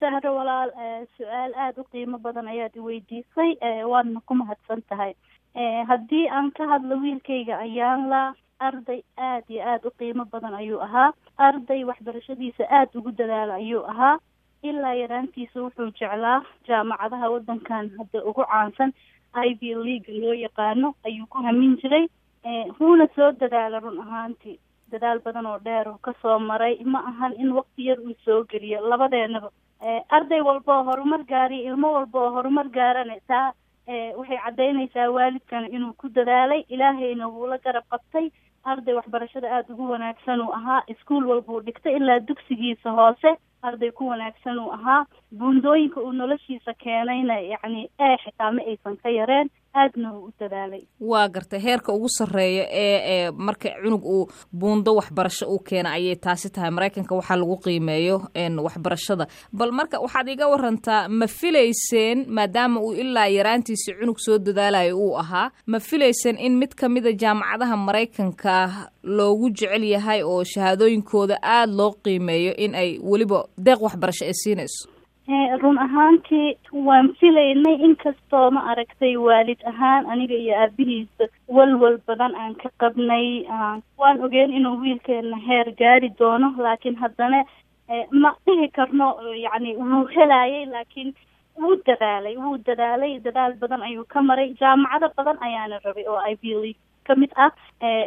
[0.00, 0.70] sahro walaal
[1.16, 3.50] su'aal aada u qiimo badan ayaad iweydiisay
[3.92, 5.14] waadna ku mahadsan tahay.
[5.90, 8.22] Haddii aan ka hadlo wiilkayga ayaan la
[8.60, 11.12] arday aada iyo aada u qiimo badan ayuu ahaa.
[11.38, 14.18] Arday waxbarashadiisa aada ugu dadaala ayuu ahaa.
[14.62, 18.92] Ilaa yaraantiisa wuxuu jeclaa jaamacadaha waddankan hadda ugu caansan.
[19.34, 22.06] Ivy leaga loo yaqaano ayuu ku hamin jiray.
[22.80, 24.58] Wuuna soo dadaala run ahaantii.
[24.90, 26.78] Dadaal badan oo dheer oo ka soo maray.
[26.84, 28.80] Ma ahan in waqti yar uu soo geliyo.
[28.88, 29.50] Labadeenaba
[30.08, 33.52] arday walba horumar gaariyo ilmo walba oo horumar gaarana taa
[34.16, 38.30] waxay caddaynaysaa waalidkana inuu ku dadaalay ilaahayna wuu la garab qabtay.
[38.64, 43.30] Arday waxbarashada aada ugu wanaagsan uu ahaa iskuol walba dhigtay ilaa dugsigiisa hoose
[43.62, 45.06] arday ku wanaagsan uu ahaa.
[45.38, 49.48] Buundooyinka uu noloshiisa keenayna yacni ee xitaa ma aysan ka yareen
[49.82, 50.82] aadna u dadaalay.
[51.10, 54.28] Waa gartay heerka ugu sarreeya ee ee marka cunug uu
[54.60, 56.70] buundo waxbarasho uu keena ayay taasi tahay.
[56.70, 58.16] Maraykanka waxaa lagu qiimeeyo
[58.66, 59.26] waxbarashada.
[59.52, 65.16] Bal marka waxaad iga warantaa ma filayseen maadaama uu ilaa yaraantiisii cunug soo dadaalayo uu
[65.22, 68.54] ahaa ma filayseen in mid ka mida jaamacadaha maraykanka
[69.02, 74.88] loogu jecel yahay oo shahaadooyinkooda aada loo qiimeeyo in ay weliba deeq waxbarasho ay siinayso
[75.62, 82.54] run ahaantii waan filaynay inkastoo ma aragtay waalid ahaan aniga iyo aabihiisa walwal badan aan
[82.54, 83.44] ka qabnay
[83.98, 87.44] waan ogeen inuu wiilkeena heer gaari doono laakiin haddana
[88.10, 89.08] ma dhihi karno
[89.44, 91.14] yacni wuu helayay laakiin
[91.60, 96.76] wuu dadaalay wuu dadaalay dadaal badan ayuu ka maray jaamacado badan ayaana rabay oo ivy
[97.14, 97.50] league ka mid ah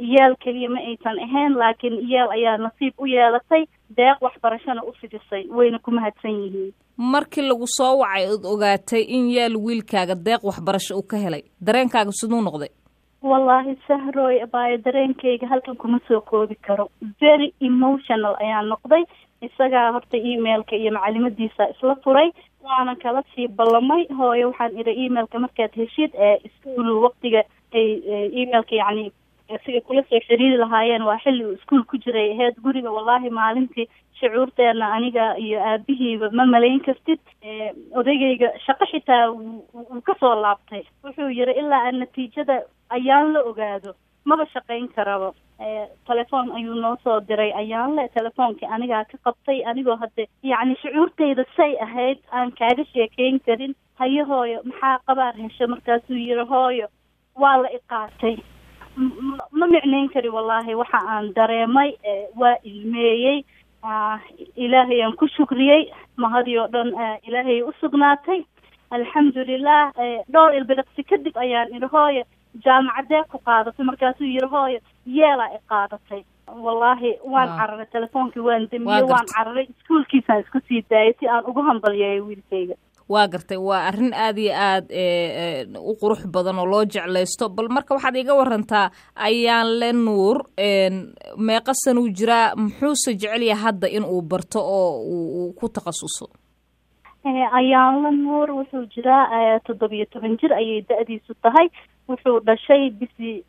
[0.00, 3.64] yeel keliya ma aysan ahayn laakiin yeel ayaa nasiib u yeelatay
[3.96, 6.72] deeq waxbarashona u fidisay wayna ku mahadsan yihiin.
[6.98, 11.42] Markii lagu soo wacay ood ogaatay in yeel wiilkaaga deeq waxbarasho uu ka helay.
[11.60, 12.70] Dareenkaaga siduu noqday?
[13.22, 16.88] Wallaahi sahroy baayo dareenkayga halkan kuma soo koobi karo.
[17.20, 19.04] Very emotional ayaa noqday.
[19.42, 22.30] Isagaa horta emailka iyo macalimadiisa isla furay
[22.64, 24.06] waana kala sii ballamay.
[24.18, 27.42] Hooyo waxaan idhi emailka markaad heshid ee iskuol waqtiga
[27.80, 27.86] ay
[28.42, 29.06] emailka yacni
[29.64, 32.30] siga kula soo xiriiri lahaayeen waa xilli uu iskuol ku jiray.
[32.34, 33.86] Aheyd guriga wallaahi maalintii
[34.20, 37.20] shucuurteena aniga iyo aabihiiba ma malayn kartid.
[38.00, 40.82] Odaygayga shaqo xitaa wuu ka soo laabtay.
[41.04, 42.56] Wuxuu yiri ilaa aan natiijada
[42.90, 43.94] ayaan la ogaado
[44.24, 45.30] maba shaqayn karaba.
[46.08, 47.52] Telefoon ayuu noo soo diray.
[47.62, 53.38] Ayaan le telefoonkii anigaa ka qabtay anigoo hadde yacni shucuurtayda say ahayd aan kaaga sheekeyn
[53.46, 53.74] karin.
[53.98, 56.88] Haye hooyo maxaa qabaar hesho markaasuu yiri hooyo
[57.42, 58.36] waa la iqaatay.
[59.58, 61.90] Ma micnayn kari wallaahi waxa aan dareemay
[62.40, 63.44] waa ilmeeyey
[64.56, 65.82] ilaahay aan ku shukriyey
[66.16, 66.90] mahadii oo dhan
[67.28, 68.40] ilaahay u sugnaatay.
[68.90, 69.92] Alxamdulilah
[70.32, 72.22] dhowr ilbiriqsi kadib ayaan idhi hooyo
[72.64, 73.84] jaamacadee ku qaadatay.
[73.84, 76.22] Markaasuu yiri hooyo yeelaa i qaadatay.
[76.64, 81.62] Wallaahi waan cararay telefoonkii waan damiyey waan cararay iskuolkiisaan isku sii daayay si aan ugu
[81.68, 82.74] hambalyeeyo wiilkayga
[83.08, 87.94] waa gartay waa arrin aada iyo aada u qurux badan oo loo jeclaysto bal marka
[87.94, 90.36] waxaad iga warantaa ayaan le nuur
[91.48, 96.26] meeqa sanuu jiraa muxuuse jecelyaha hadda in uu barto oo uu ku takhasuso
[97.58, 101.68] ayaanla nuur wuxuu jiraa toddobiyo toban jir ayay da-diisu tahay.
[102.08, 103.42] Wuxuu dhashay bishii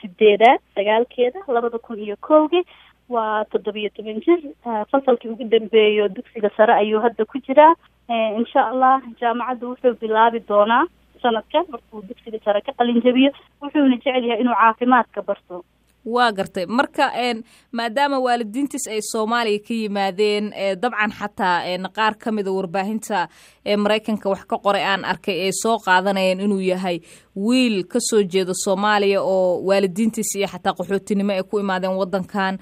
[0.00, 2.62] sideedaad sagaalkeeda labada kun iyo kowgii
[3.08, 4.40] waa toddobiyo toban jir.
[4.90, 7.74] Fasalkii ugu dambeeyo dugsiga sare ayuu hadda ku jiraa.
[8.38, 10.84] Insha allah jaamacadda wuxuu bilaabi doonaa
[11.22, 13.30] sanadkan markuu dugsiga sare ka qalin jabiyo
[13.62, 15.64] wuxuuna jecel yahay inuu caafimaadka barto
[16.04, 16.66] waa gartay.
[16.66, 17.10] Marka
[17.72, 23.28] maadaama waalidiintiis ay soomaaliya ka yimaadeen dabcan xataa qaar ka mida warbaahinta
[23.66, 27.00] ee maraykanka wax ka qoray aan arkay ay soo qaadanayeen inuu yahay
[27.36, 32.58] wiil ka soo jeeda soomaaliya oo waalidiintiis iyo xataa qaxootinimo ay ku imaadeen wadankan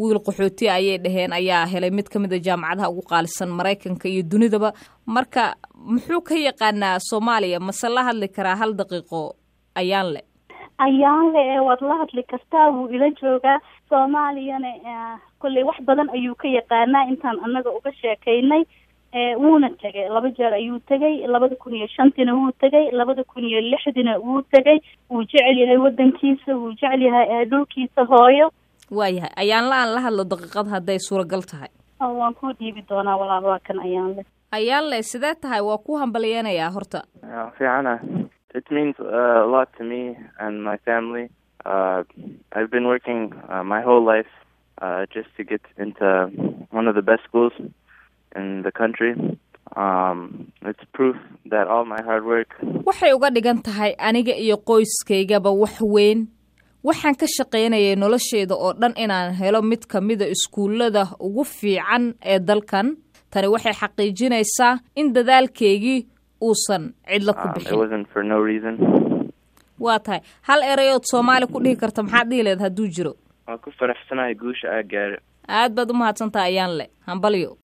[0.00, 4.72] wiil qaxooti ayay dhaheen ayaa helay mid ka mida jaamacadaha ugu qaalisan maraykanka iyo dunidaba.
[5.06, 7.60] Marka muxuu ka yaqaanaa soomaaliya?
[7.60, 9.36] Mase la hadli karaa hal daqiiqo
[9.74, 10.20] ayaan le
[10.78, 16.48] ayaan le waad la hadli kartaa wuu ila joogaa soomaaliyana kolley wax badan ayuu ka
[16.48, 17.08] yaqaanaa.
[17.08, 18.64] Intaan annaga uga sheekaynay
[19.40, 20.08] wuuna tegay.
[20.08, 21.26] Laba jeer ayuu tegay.
[21.26, 22.90] Labada kun iyo shantiina wuu tegay.
[22.92, 24.78] Labada kun iyo lixdiina wuu tegay.
[25.10, 28.50] Wuu jecel yahay wadankiisa wuu jecel yahay dhulkiisa hooyo.
[28.90, 31.68] Waayahay ayaan la aan la hadlo daqiiqad hadday suuragal tahay.
[32.00, 34.22] Waan kuu dhiibi doonaa walaal waa kan ayaan le
[34.52, 35.60] ayaan le sidee tahay?
[35.60, 37.02] Waa ku hambalyeenayaa horta.
[37.58, 37.98] Fiicana
[38.58, 40.02] It means uh, a lot to me
[40.44, 41.24] and my family.
[41.72, 41.98] Uh,
[42.56, 43.20] I've been working
[43.52, 44.32] uh, my whole life
[44.84, 46.06] uh, just to get into
[46.78, 47.52] one of the best schools
[48.40, 49.12] in the country.
[49.84, 51.16] Um, it's proof
[51.52, 52.50] that all my hard work.
[52.88, 56.18] waxay uga dhigan tahay aniga iyo qoyskaygaba wax weyn
[56.88, 62.38] waxaan ka shaqaynayay nolosheeda oo dhan inaan helo mid ka mida iskuullada ugu fiican ee
[62.48, 62.86] dalkan
[63.30, 65.98] tani waxay xaqiijinaysaa in dadaalkeygii
[66.40, 67.70] uusan cidlo ku Um, bixin.
[69.78, 70.20] waa tahay.
[70.48, 73.12] Hal erayood soomaali ku dhihi karta maxaad dhihi leed hadduu jiro?
[73.46, 77.56] Waan ku faraxsanahay guusha aa gaaray aad baad u mahadsantaha ayaan le hambalyo